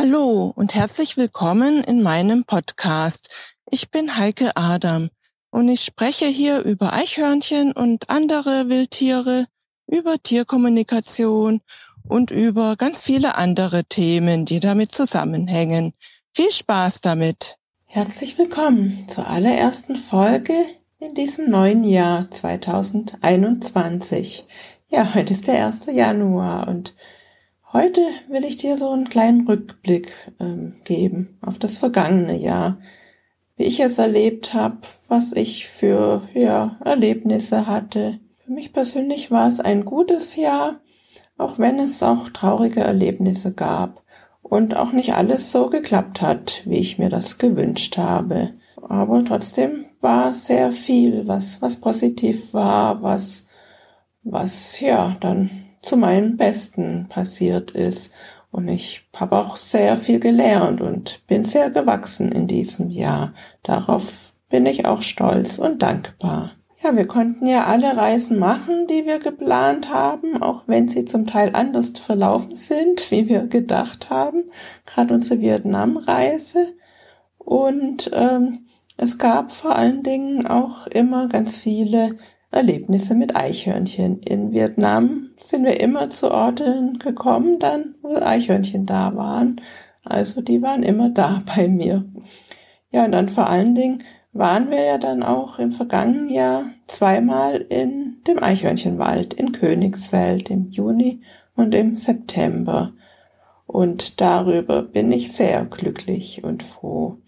[0.00, 3.56] Hallo und herzlich willkommen in meinem Podcast.
[3.68, 5.08] Ich bin Heike Adam
[5.50, 9.46] und ich spreche hier über Eichhörnchen und andere Wildtiere,
[9.88, 11.62] über Tierkommunikation
[12.06, 15.94] und über ganz viele andere Themen, die damit zusammenhängen.
[16.32, 17.58] Viel Spaß damit!
[17.86, 20.64] Herzlich willkommen zur allerersten Folge
[21.00, 24.46] in diesem neuen Jahr 2021.
[24.90, 25.86] Ja, heute ist der 1.
[25.86, 26.94] Januar und
[27.70, 28.00] Heute
[28.30, 32.78] will ich dir so einen kleinen Rückblick ähm, geben auf das vergangene Jahr,
[33.56, 38.20] wie ich es erlebt habe, was ich für ja, Erlebnisse hatte.
[38.36, 40.80] Für mich persönlich war es ein gutes Jahr,
[41.36, 44.02] auch wenn es auch traurige Erlebnisse gab
[44.40, 48.54] und auch nicht alles so geklappt hat, wie ich mir das gewünscht habe.
[48.76, 53.46] Aber trotzdem war sehr viel, was, was positiv war, was,
[54.22, 55.50] was, ja, dann
[55.82, 58.14] zu meinem Besten passiert ist.
[58.50, 63.34] Und ich habe auch sehr viel gelernt und bin sehr gewachsen in diesem Jahr.
[63.62, 66.52] Darauf bin ich auch stolz und dankbar.
[66.82, 71.26] Ja, wir konnten ja alle Reisen machen, die wir geplant haben, auch wenn sie zum
[71.26, 74.44] Teil anders verlaufen sind, wie wir gedacht haben.
[74.86, 76.74] Gerade unsere Vietnam-Reise.
[77.36, 78.66] Und ähm,
[78.96, 82.18] es gab vor allen Dingen auch immer ganz viele
[82.50, 84.20] Erlebnisse mit Eichhörnchen.
[84.20, 89.60] In Vietnam sind wir immer zu Orten gekommen, dann, wo Eichhörnchen da waren.
[90.04, 92.04] Also die waren immer da bei mir.
[92.90, 97.56] Ja, und dann vor allen Dingen waren wir ja dann auch im vergangenen Jahr zweimal
[97.56, 101.22] in dem Eichhörnchenwald in Königsfeld im Juni
[101.54, 102.92] und im September.
[103.66, 107.18] Und darüber bin ich sehr glücklich und froh.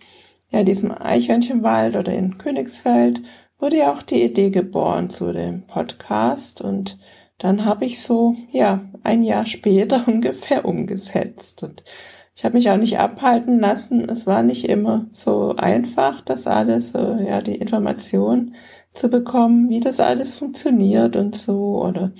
[0.50, 3.22] Ja, diesem Eichhörnchenwald oder in Königsfeld
[3.60, 6.98] wurde ja auch die Idee geboren zu dem Podcast und
[7.38, 11.62] dann habe ich so, ja, ein Jahr später ungefähr umgesetzt.
[11.62, 11.84] Und
[12.36, 14.08] ich habe mich auch nicht abhalten lassen.
[14.08, 18.54] Es war nicht immer so einfach, das alles, ja, die Information
[18.92, 22.12] zu bekommen, wie das alles funktioniert und so oder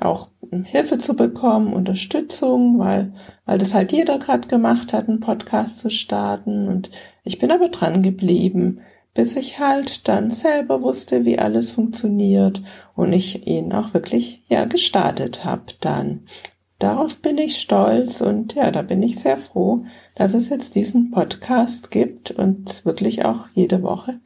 [0.00, 0.28] auch
[0.64, 3.12] Hilfe zu bekommen, Unterstützung, weil,
[3.46, 6.68] weil das halt jeder gerade gemacht hat, einen Podcast zu starten.
[6.68, 6.90] Und
[7.24, 8.80] ich bin aber dran geblieben
[9.14, 12.62] bis ich halt dann selber wusste, wie alles funktioniert
[12.94, 16.26] und ich ihn auch wirklich ja gestartet habe dann.
[16.78, 19.84] Darauf bin ich stolz und ja, da bin ich sehr froh,
[20.16, 24.20] dass es jetzt diesen Podcast gibt und wirklich auch jede Woche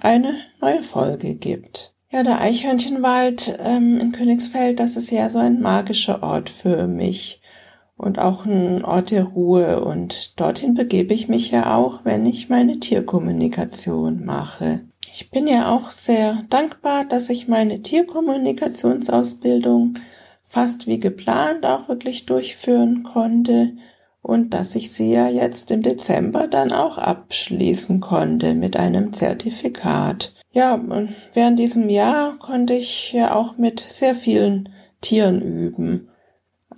[0.00, 1.94] eine neue Folge gibt.
[2.10, 7.40] Ja, der Eichhörnchenwald ähm, in Königsfeld, das ist ja so ein magischer Ort für mich
[7.96, 9.82] und auch ein Ort der Ruhe.
[9.84, 14.82] Und dorthin begebe ich mich ja auch, wenn ich meine Tierkommunikation mache.
[15.10, 19.94] Ich bin ja auch sehr dankbar, dass ich meine Tierkommunikationsausbildung
[20.44, 23.72] fast wie geplant auch wirklich durchführen konnte
[24.22, 30.34] und dass ich sie ja jetzt im Dezember dann auch abschließen konnte mit einem Zertifikat.
[30.52, 34.68] Ja, und während diesem Jahr konnte ich ja auch mit sehr vielen
[35.00, 36.08] Tieren üben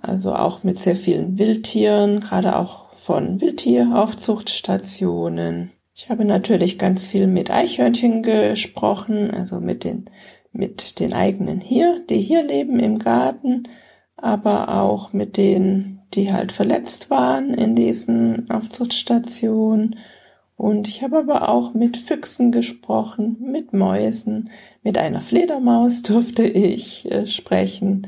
[0.01, 5.71] also auch mit sehr vielen Wildtieren, gerade auch von Wildtieraufzuchtstationen.
[5.95, 10.09] Ich habe natürlich ganz viel mit Eichhörnchen gesprochen, also mit den,
[10.51, 13.63] mit den eigenen hier, die hier leben im Garten,
[14.15, 19.97] aber auch mit denen, die halt verletzt waren in diesen Aufzuchtstationen.
[20.55, 24.49] Und ich habe aber auch mit Füchsen gesprochen, mit Mäusen,
[24.83, 28.07] mit einer Fledermaus durfte ich äh, sprechen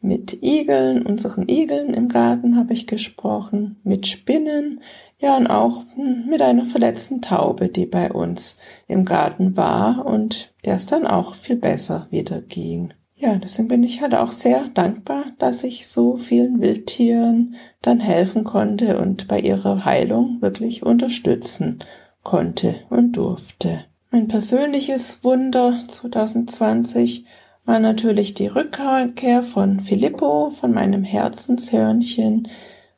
[0.00, 4.80] mit Igeln, unseren Igeln im Garten habe ich gesprochen, mit Spinnen,
[5.18, 5.82] ja und auch
[6.26, 11.34] mit einer verletzten Taube, die bei uns im Garten war und der es dann auch
[11.34, 12.92] viel besser wieder ging.
[13.16, 18.44] Ja, deswegen bin ich halt auch sehr dankbar, dass ich so vielen Wildtieren dann helfen
[18.44, 21.80] konnte und bei ihrer Heilung wirklich unterstützen
[22.22, 23.86] konnte und durfte.
[24.12, 27.24] Mein persönliches Wunder 2020
[27.68, 32.48] war natürlich die Rückkehr von Filippo, von meinem Herzenshörnchen,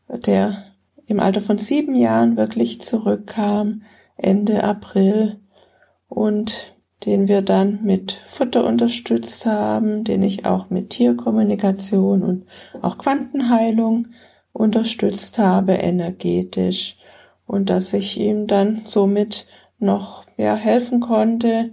[0.08, 0.62] der
[1.06, 3.82] im Alter von sieben Jahren wirklich zurückkam,
[4.16, 5.40] Ende April,
[6.08, 6.72] und
[7.04, 12.46] den wir dann mit Futter unterstützt haben, den ich auch mit Tierkommunikation und
[12.80, 14.06] auch Quantenheilung
[14.52, 16.96] unterstützt habe, energetisch,
[17.44, 19.48] und dass ich ihm dann somit
[19.80, 21.72] noch ja, helfen konnte,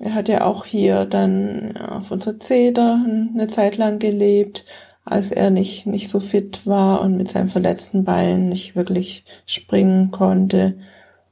[0.00, 4.64] er hat ja auch hier dann auf unserer Zeder eine Zeit lang gelebt,
[5.04, 10.10] als er nicht, nicht so fit war und mit seinem verletzten Bein nicht wirklich springen
[10.10, 10.78] konnte.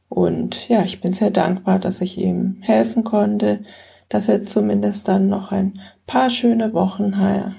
[0.09, 3.61] Und ja, ich bin sehr dankbar, dass ich ihm helfen konnte,
[4.09, 5.75] dass er zumindest dann noch ein
[6.06, 7.19] paar schöne Wochen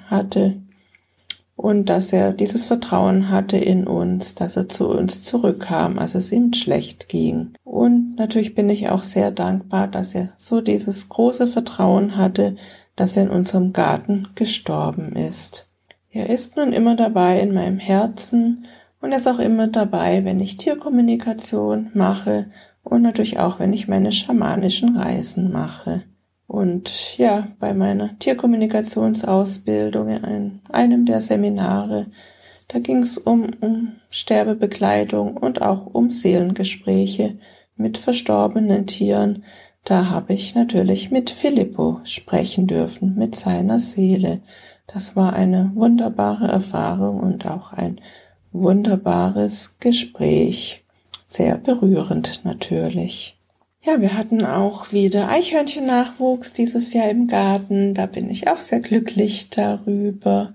[0.10, 0.56] hatte.
[1.60, 6.32] Und dass er dieses Vertrauen hatte in uns, dass er zu uns zurückkam, als es
[6.32, 7.54] ihm schlecht ging.
[7.66, 12.56] Und natürlich bin ich auch sehr dankbar, dass er so dieses große Vertrauen hatte,
[12.96, 15.70] dass er in unserem Garten gestorben ist.
[16.12, 18.66] Er ist nun immer dabei in meinem Herzen
[19.02, 22.46] und er ist auch immer dabei, wenn ich Tierkommunikation mache
[22.84, 26.04] und natürlich auch, wenn ich meine schamanischen Reisen mache.
[26.50, 32.08] Und ja, bei meiner Tierkommunikationsausbildung in einem der Seminare,
[32.70, 37.38] da ging es um, um Sterbebekleidung und auch um Seelengespräche
[37.76, 39.44] mit verstorbenen Tieren.
[39.84, 44.42] Da habe ich natürlich mit Filippo sprechen dürfen, mit seiner Seele.
[44.88, 48.02] Das war eine wunderbare Erfahrung und auch ein
[48.52, 50.84] wunderbares Gespräch.
[51.28, 53.39] Sehr berührend natürlich.
[53.90, 57.96] Ja, wir hatten auch wieder Eichhörnchen-Nachwuchs dieses Jahr im Garten.
[57.96, 60.54] Da bin ich auch sehr glücklich darüber.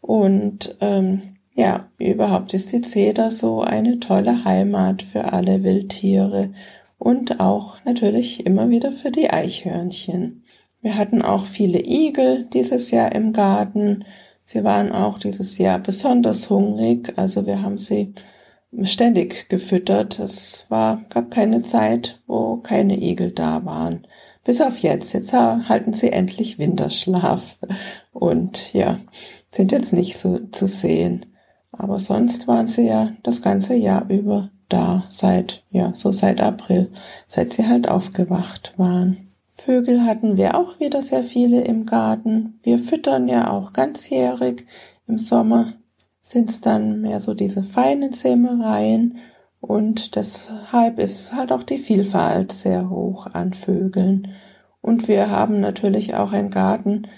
[0.00, 6.50] Und ähm, ja, überhaupt ist die Zeder so eine tolle Heimat für alle Wildtiere
[6.96, 10.44] und auch natürlich immer wieder für die Eichhörnchen.
[10.80, 14.04] Wir hatten auch viele Igel dieses Jahr im Garten.
[14.44, 18.14] Sie waren auch dieses Jahr besonders hungrig, also wir haben sie
[18.82, 20.18] ständig gefüttert.
[20.18, 24.06] Es war, gab keine Zeit, wo keine Igel da waren.
[24.44, 25.12] Bis auf jetzt.
[25.12, 27.58] Jetzt halten sie endlich Winterschlaf
[28.12, 28.98] und ja,
[29.50, 31.26] sind jetzt nicht so zu sehen.
[31.72, 36.90] Aber sonst waren sie ja das ganze Jahr über da, seit, ja, so seit April,
[37.26, 39.28] seit sie halt aufgewacht waren.
[39.52, 42.58] Vögel hatten wir auch wieder sehr viele im Garten.
[42.62, 44.64] Wir füttern ja auch ganzjährig.
[45.06, 45.74] Im Sommer
[46.30, 49.18] sind es dann mehr so diese feinen Sämereien
[49.60, 54.28] und deshalb ist halt auch die Vielfalt sehr hoch an Vögeln.
[54.80, 57.08] Und wir haben natürlich auch einen Garten,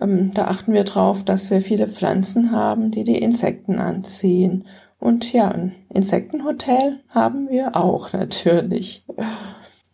[0.00, 4.64] ähm, da achten wir drauf, dass wir viele Pflanzen haben, die die Insekten anziehen.
[5.00, 9.04] Und ja, ein Insektenhotel haben wir auch natürlich.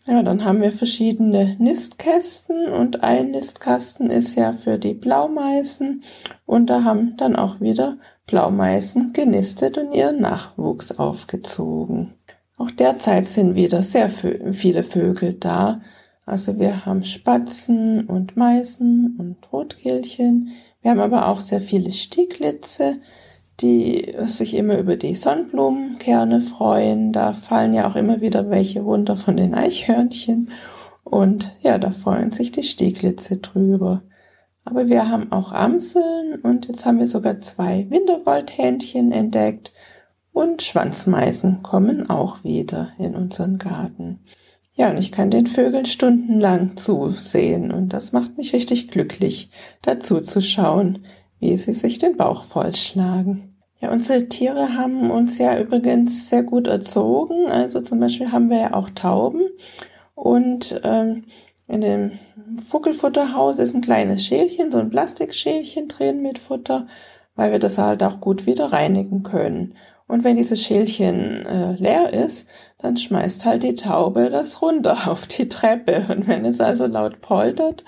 [0.07, 6.05] Ja, dann haben wir verschiedene Nistkästen und ein Nistkasten ist ja für die Blaumeisen
[6.45, 7.97] und da haben dann auch wieder
[8.29, 12.15] Blaumeisen genistet und ihren Nachwuchs aufgezogen.
[12.57, 15.81] Auch derzeit sind wieder sehr viele Vögel da.
[16.27, 20.51] Also wir haben Spatzen und Meisen und Rotkehlchen.
[20.83, 22.99] Wir haben aber auch sehr viele Stieglitze,
[23.61, 27.13] die sich immer über die Sonnenblumenkerne freuen.
[27.13, 30.51] Da fallen ja auch immer wieder welche runter von den Eichhörnchen.
[31.03, 34.03] Und ja, da freuen sich die Stieglitze drüber.
[34.71, 39.73] Aber wir haben auch Amseln und jetzt haben wir sogar zwei Wintergoldhähnchen entdeckt.
[40.31, 44.21] Und Schwanzmeisen kommen auch wieder in unseren Garten.
[44.75, 49.51] Ja, und ich kann den Vögeln stundenlang zusehen und das macht mich richtig glücklich,
[49.81, 50.99] dazu zu schauen,
[51.41, 53.57] wie sie sich den Bauch vollschlagen.
[53.81, 57.47] Ja, unsere Tiere haben uns ja übrigens sehr gut erzogen.
[57.47, 59.49] Also zum Beispiel haben wir ja auch Tauben
[60.15, 61.25] und ähm,
[61.69, 62.13] in dem
[62.69, 66.87] Vogelfutterhaus ist ein kleines Schälchen, so ein Plastikschälchen drin mit Futter,
[67.37, 69.75] weil wir das halt auch gut wieder reinigen können.
[70.09, 72.49] Und wenn dieses Schälchen äh, leer ist,
[72.79, 76.07] dann schmeißt halt die Taube das runter auf die Treppe.
[76.09, 77.85] Und wenn es also laut poltert,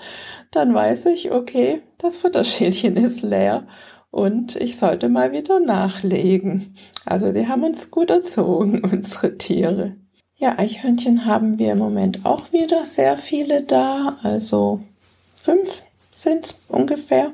[0.51, 3.65] dann weiß ich, okay, das Futterschälchen ist leer
[4.11, 6.75] und ich sollte mal wieder nachlegen.
[7.05, 9.95] Also die haben uns gut erzogen, unsere Tiere.
[10.41, 17.33] Ja, Eichhörnchen haben wir im Moment auch wieder sehr viele da, also fünf sind's ungefähr.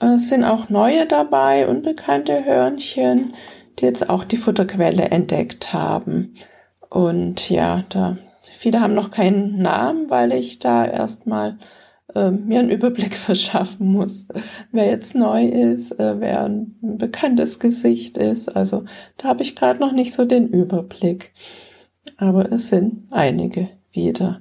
[0.00, 3.34] Es sind auch neue dabei, unbekannte Hörnchen,
[3.78, 6.36] die jetzt auch die Futterquelle entdeckt haben.
[6.88, 8.16] Und ja, da
[8.50, 11.58] viele haben noch keinen Namen, weil ich da erstmal
[12.14, 14.26] äh, mir einen Überblick verschaffen muss,
[14.70, 18.48] wer jetzt neu ist, äh, wer ein bekanntes Gesicht ist.
[18.48, 18.84] Also
[19.18, 21.32] da habe ich gerade noch nicht so den Überblick.
[22.16, 24.40] Aber es sind einige wieder.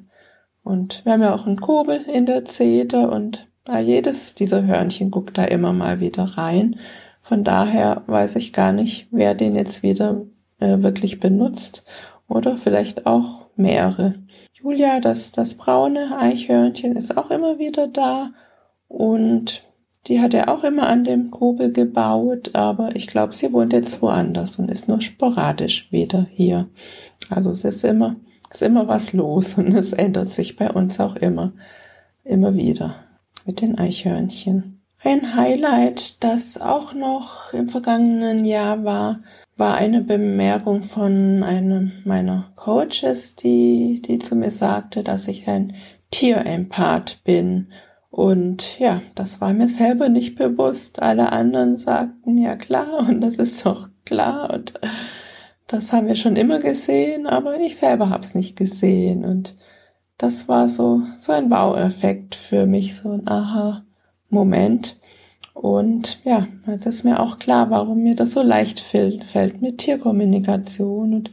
[0.64, 5.12] Und wir haben ja auch einen Kurbel in der Zeder und ja, jedes dieser Hörnchen
[5.12, 6.78] guckt da immer mal wieder rein.
[7.22, 10.22] Von daher weiß ich gar nicht, wer den jetzt wieder
[10.60, 11.86] äh, wirklich benutzt
[12.28, 14.16] oder vielleicht auch mehrere.
[14.54, 18.32] Julia, das, das braune Eichhörnchen, ist auch immer wieder da
[18.88, 19.64] und
[20.08, 24.02] die hat er auch immer an dem Kurbel gebaut, aber ich glaube, sie wohnt jetzt
[24.02, 26.70] woanders und ist nur sporadisch wieder hier.
[27.32, 28.16] Also es ist immer,
[28.50, 31.54] es ist immer was los und es ändert sich bei uns auch immer,
[32.24, 32.96] immer wieder
[33.46, 34.82] mit den Eichhörnchen.
[35.04, 39.20] Ein Highlight, das auch noch im vergangenen Jahr war,
[39.58, 45.76] war eine Bemerkung von einem meiner Coaches, die, die zu mir sagte, dass ich ein
[46.12, 47.68] Tierempath bin
[48.12, 51.02] Und ja, das war mir selber nicht bewusst.
[51.02, 54.54] Alle anderen sagten, ja klar, und das ist doch klar.
[54.54, 54.74] Und
[55.72, 59.24] das haben wir schon immer gesehen, aber ich selber hab's nicht gesehen.
[59.24, 59.56] Und
[60.18, 64.98] das war so, so ein Baueffekt für mich, so ein Aha-Moment.
[65.54, 71.14] Und ja, jetzt ist mir auch klar, warum mir das so leicht fällt mit Tierkommunikation
[71.14, 71.32] und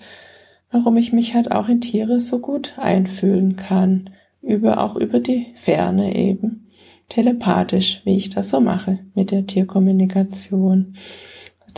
[0.71, 4.11] warum ich mich halt auch in Tiere so gut einfühlen kann.
[4.41, 6.69] Über, auch über die Ferne eben
[7.09, 10.95] telepathisch, wie ich das so mache mit der Tierkommunikation.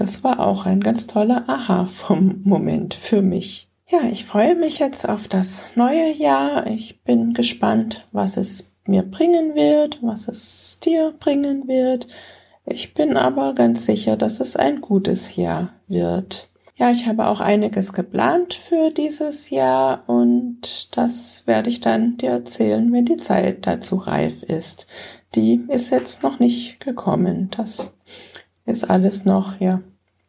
[0.00, 3.68] Das war auch ein ganz toller Aha vom Moment für mich.
[3.88, 6.66] Ja, ich freue mich jetzt auf das neue Jahr.
[6.66, 12.06] Ich bin gespannt, was es mir bringen wird, was es dir bringen wird.
[12.64, 16.48] Ich bin aber ganz sicher, dass es ein gutes Jahr wird.
[16.76, 22.30] Ja, ich habe auch einiges geplant für dieses Jahr und das werde ich dann dir
[22.30, 24.86] erzählen, wenn die Zeit dazu reif ist
[25.34, 27.50] die ist jetzt noch nicht gekommen.
[27.56, 27.96] Das
[28.66, 29.80] ist alles noch, ja,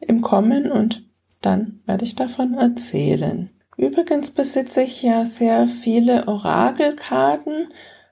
[0.02, 1.04] im Kommen und
[1.42, 3.50] dann werde ich davon erzählen.
[3.78, 7.68] Übrigens besitze ich ja sehr viele Orakelkarten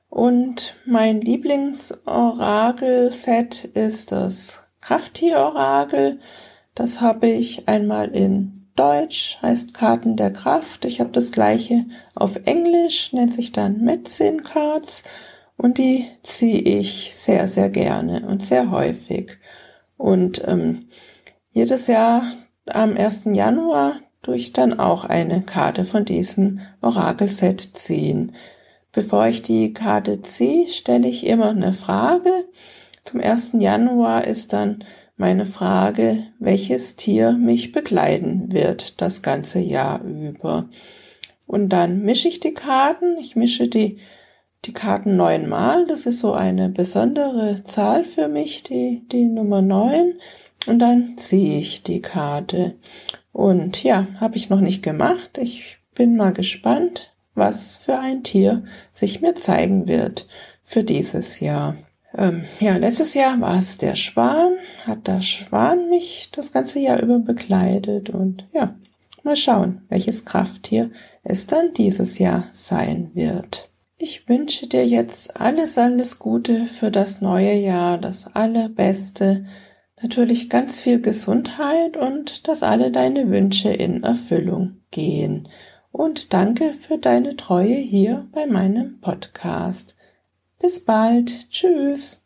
[0.09, 6.19] und mein Lieblingsorakel-Set ist das Krafttier-Orakel.
[6.73, 10.85] Das habe ich einmal in Deutsch, heißt Karten der Kraft.
[10.85, 15.03] Ich habe das gleiche auf Englisch, nennt sich dann Medicine Cards.
[15.57, 19.37] Und die ziehe ich sehr, sehr gerne und sehr häufig.
[19.97, 20.87] Und ähm,
[21.59, 22.23] jedes Jahr
[22.67, 23.25] am 1.
[23.33, 28.31] Januar tue ich dann auch eine Karte von diesem Orakelset ziehen.
[28.93, 32.31] Bevor ich die Karte ziehe, stelle ich immer eine Frage.
[33.03, 33.55] Zum 1.
[33.59, 34.85] Januar ist dann
[35.17, 40.69] meine Frage, welches Tier mich begleiten wird das ganze Jahr über.
[41.45, 43.17] Und dann mische ich die Karten.
[43.17, 43.97] Ich mische die
[44.65, 45.85] die Karten neunmal.
[45.87, 50.13] Das ist so eine besondere Zahl für mich, die, die Nummer neun.
[50.67, 52.75] Und dann ziehe ich die Karte.
[53.31, 55.37] Und ja, habe ich noch nicht gemacht.
[55.37, 60.27] Ich bin mal gespannt, was für ein Tier sich mir zeigen wird
[60.63, 61.75] für dieses Jahr.
[62.15, 64.53] Ähm, ja, letztes Jahr war es der Schwan,
[64.85, 68.75] hat der Schwan mich das ganze Jahr über begleitet und ja,
[69.23, 70.91] mal schauen, welches Krafttier
[71.23, 73.69] es dann dieses Jahr sein wird.
[73.97, 79.45] Ich wünsche dir jetzt alles, alles Gute für das neue Jahr, das Allerbeste,
[80.01, 85.47] natürlich ganz viel Gesundheit und dass alle deine Wünsche in Erfüllung gehen.
[85.91, 89.95] Und danke für deine Treue hier bei meinem Podcast.
[90.59, 91.49] Bis bald.
[91.49, 92.18] Tschüss.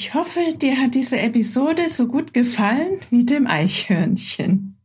[0.00, 4.78] Ich hoffe, dir hat diese Episode so gut gefallen wie dem Eichhörnchen.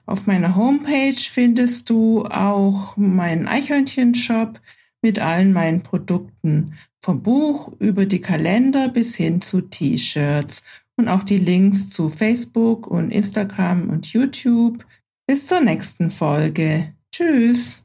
[0.06, 4.60] Auf meiner Homepage findest du auch meinen Eichhörnchen-Shop
[5.02, 10.64] mit allen meinen Produkten, vom Buch über die Kalender bis hin zu T-Shirts
[10.96, 14.86] und auch die Links zu Facebook und Instagram und YouTube.
[15.28, 16.94] Bis zur nächsten Folge.
[17.12, 17.84] Tschüss.